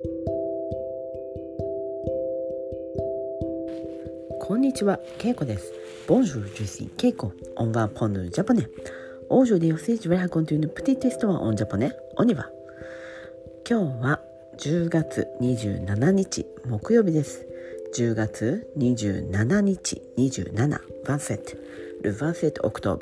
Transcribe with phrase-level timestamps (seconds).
[0.00, 0.06] こ
[4.54, 5.72] んにちは、ケイコです。
[6.06, 7.32] Bonjour, je suis Keiko.
[7.56, 8.68] On va prendre le japonais.
[9.28, 11.90] Aujourd'hui aussi, je vais raconter une petite histoire en japonais.
[12.16, 12.48] On y va.
[13.68, 14.20] 今日は
[14.58, 17.44] 10月27日木曜日です。
[17.96, 21.56] 10月27日27 27
[22.02, 23.00] le 27 octobre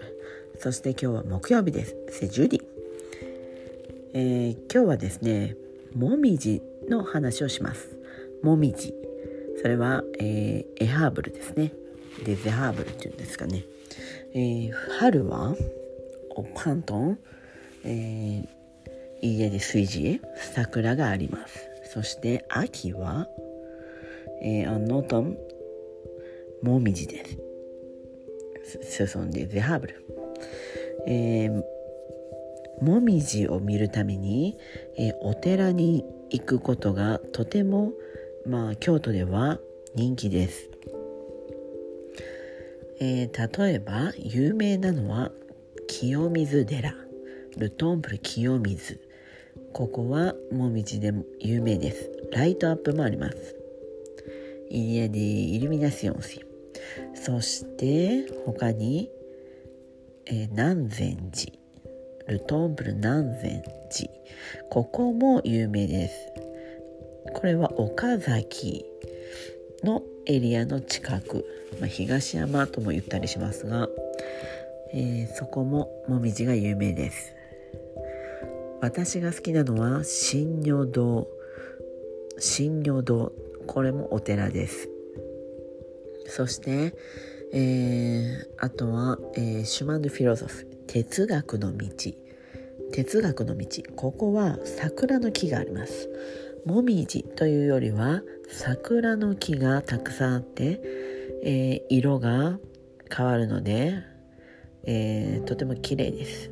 [0.58, 1.94] そして今日は木曜日です。
[2.08, 2.62] C'est jeudi、
[4.14, 5.56] えー、今日はですね、
[5.96, 6.60] もみじ
[6.90, 7.98] の話をします。
[8.42, 8.92] もみじ。
[9.62, 11.72] それは、えー、エハーブルですね。
[12.22, 13.64] デゼハーブルっていうんですかね。
[14.34, 15.56] えー、春は
[16.34, 17.18] おパントン、
[17.84, 18.46] えー、
[19.22, 20.20] 家で水地
[20.54, 21.66] 桜があります。
[21.94, 23.26] そして秋は、
[24.42, 25.38] えー、アノートン
[26.62, 27.24] もみじで
[28.84, 29.06] す。
[29.06, 30.04] そんでゼハーブル。
[31.06, 31.62] えー、
[32.80, 34.56] もみじを見るために、
[34.96, 37.92] え、お寺に行くことがとても
[38.46, 39.58] まあ京都では
[39.94, 40.68] 人気です、
[43.00, 45.30] えー、例えば有名なのは
[45.88, 46.94] 清水寺。
[47.56, 49.00] ルトンプル清水。
[49.72, 52.10] ここはもみじでも有名です。
[52.32, 53.56] ライトアップもあります。
[54.70, 55.22] イリアディ
[55.54, 56.44] イルミナシオンシ
[57.14, 59.10] そして他に、
[60.26, 61.65] えー、南禅寺。
[62.26, 64.10] ルトンプル南禅寺。
[64.68, 66.32] ここも有名です。
[67.34, 68.84] これは岡崎
[69.84, 71.44] のエリアの近く、
[71.80, 73.88] まあ、東山とも言ったりしますが、
[74.92, 77.32] えー、そこももみじが有名です。
[78.80, 81.28] 私が好きなのは新如堂
[82.38, 83.32] 新如堂
[83.66, 84.88] これもお寺です。
[86.26, 86.94] そして、
[87.52, 90.75] えー、あとは、えー、シュマンド・フィロソフ。
[90.86, 91.88] 哲学の道。
[92.92, 93.66] 哲学の道。
[93.96, 96.08] ここは桜の木があります。
[96.64, 100.80] もみじというよりは桜の木がたくさんあって、
[101.42, 102.58] えー、色が
[103.14, 104.02] 変わるので、
[104.84, 106.50] えー、とても綺麗です。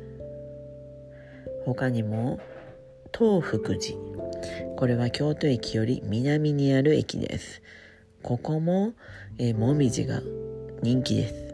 [1.65, 2.39] 他にも
[3.17, 3.97] 東福寺。
[4.77, 7.61] これは京都駅より南にある駅です。
[8.21, 8.93] ここも、
[9.37, 10.21] えー、もみじが
[10.81, 11.44] 人気です。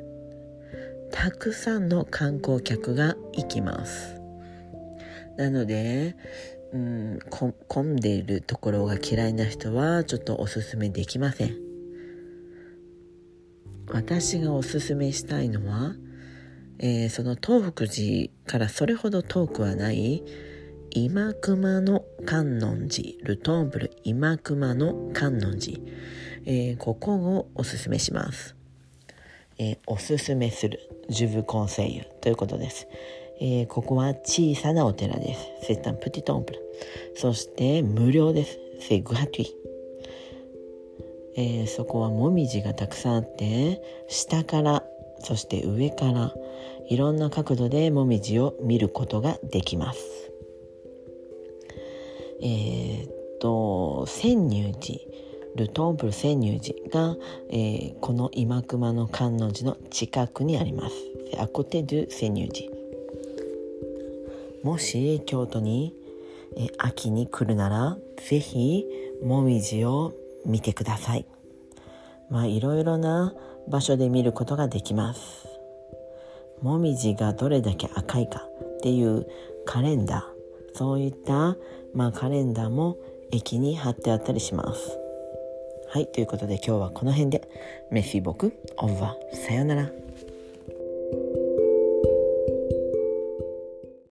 [1.11, 4.19] たくさんの観光客が行きます。
[5.37, 6.15] なので
[6.73, 11.57] うん混んでいるところが嫌いな人はちょっとおすすめできません。
[13.87, 15.95] 私がおすすめしたいのは、
[16.79, 20.23] えー、その東福寺からそれほど遠くはない
[20.91, 25.79] 今熊の観音寺ルトンブル今熊の観音寺、
[26.45, 28.55] えー、ここをおすすめします、
[29.61, 32.87] えー、おすすめするジュブコンセイユということです
[33.43, 35.65] えー、ここは小さなお寺です。
[35.65, 36.59] セッタンプティトンプル。
[37.15, 38.59] そして無料です。
[38.81, 39.55] セグハトゥイ。
[41.37, 44.83] えー、そこはもみじがたくさんあって下から
[45.21, 46.35] そして上から
[46.87, 49.99] いろんな角度でもみじを見ることができます。
[52.43, 54.99] えー、っと潜入寺
[55.55, 57.15] ルトンプル潜入寺が、
[57.49, 60.95] えー、この今熊の観音寺の近くにあります。
[61.39, 62.69] アコテドゥ潜入寺。
[64.63, 65.95] もし京都に
[66.57, 68.85] え秋に来るならぜひ
[69.23, 70.13] もみじを
[70.45, 71.25] 見てください
[72.29, 73.33] まあいろいろな
[73.67, 75.47] 場所で見ることができます
[76.61, 79.25] もみじがどれだけ赤いかっていう
[79.65, 81.55] カレンダーそういった、
[81.93, 82.97] まあ、カレンダーも
[83.31, 84.97] 駅に貼ってあったりします
[85.93, 87.49] はいということで今日はこの辺で。
[87.89, 89.35] メッシ僕オーバー。
[89.35, 89.89] さよなら。